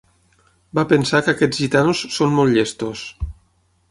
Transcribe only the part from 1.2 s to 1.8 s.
que aquests